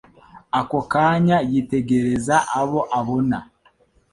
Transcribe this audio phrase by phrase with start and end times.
[0.59, 3.39] Ako kanya yitegereza aboabona